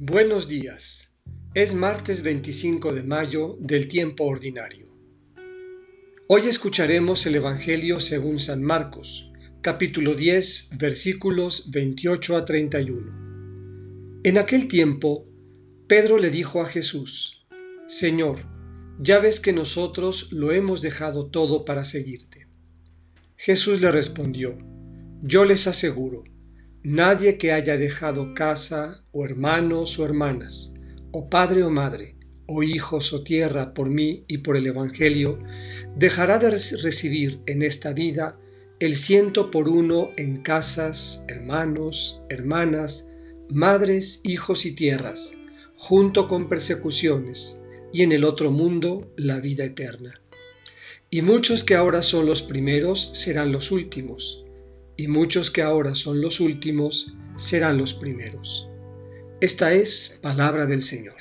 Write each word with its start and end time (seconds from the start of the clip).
Buenos 0.00 0.46
días. 0.46 1.12
Es 1.54 1.74
martes 1.74 2.22
25 2.22 2.92
de 2.94 3.02
mayo 3.02 3.56
del 3.58 3.88
tiempo 3.88 4.26
ordinario. 4.26 4.86
Hoy 6.28 6.42
escucharemos 6.42 7.26
el 7.26 7.34
Evangelio 7.34 7.98
según 7.98 8.38
San 8.38 8.62
Marcos, 8.62 9.32
capítulo 9.60 10.14
10, 10.14 10.70
versículos 10.78 11.72
28 11.72 12.36
a 12.36 12.44
31. 12.44 14.20
En 14.22 14.38
aquel 14.38 14.68
tiempo, 14.68 15.26
Pedro 15.88 16.18
le 16.18 16.30
dijo 16.30 16.62
a 16.62 16.68
Jesús, 16.68 17.44
Señor, 17.88 18.46
ya 19.00 19.18
ves 19.18 19.40
que 19.40 19.52
nosotros 19.52 20.30
lo 20.30 20.52
hemos 20.52 20.80
dejado 20.80 21.28
todo 21.28 21.64
para 21.64 21.84
seguirte. 21.84 22.46
Jesús 23.34 23.80
le 23.80 23.90
respondió, 23.90 24.56
Yo 25.22 25.44
les 25.44 25.66
aseguro, 25.66 26.22
Nadie 26.90 27.36
que 27.36 27.52
haya 27.52 27.76
dejado 27.76 28.32
casa 28.32 29.04
o 29.12 29.26
hermanos 29.26 29.98
o 29.98 30.06
hermanas, 30.06 30.72
o 31.12 31.28
padre 31.28 31.62
o 31.62 31.68
madre, 31.68 32.16
o 32.46 32.62
hijos 32.62 33.12
o 33.12 33.22
tierra 33.22 33.74
por 33.74 33.90
mí 33.90 34.24
y 34.26 34.38
por 34.38 34.56
el 34.56 34.66
Evangelio, 34.66 35.38
dejará 35.96 36.38
de 36.38 36.50
recibir 36.50 37.42
en 37.44 37.60
esta 37.60 37.92
vida 37.92 38.40
el 38.80 38.96
ciento 38.96 39.50
por 39.50 39.68
uno 39.68 40.12
en 40.16 40.38
casas, 40.38 41.26
hermanos, 41.28 42.22
hermanas, 42.30 43.12
madres, 43.50 44.22
hijos 44.24 44.64
y 44.64 44.72
tierras, 44.74 45.34
junto 45.76 46.26
con 46.26 46.48
persecuciones, 46.48 47.60
y 47.92 48.02
en 48.02 48.12
el 48.12 48.24
otro 48.24 48.50
mundo 48.50 49.12
la 49.18 49.40
vida 49.40 49.66
eterna. 49.66 50.22
Y 51.10 51.20
muchos 51.20 51.64
que 51.64 51.74
ahora 51.74 52.00
son 52.00 52.24
los 52.24 52.40
primeros 52.40 53.10
serán 53.12 53.52
los 53.52 53.72
últimos 53.72 54.46
y 54.98 55.06
muchos 55.06 55.50
que 55.50 55.62
ahora 55.62 55.94
son 55.94 56.20
los 56.20 56.40
últimos 56.40 57.14
serán 57.36 57.78
los 57.78 57.94
primeros. 57.94 58.68
Esta 59.40 59.72
es 59.72 60.18
palabra 60.20 60.66
del 60.66 60.82
Señor. 60.82 61.14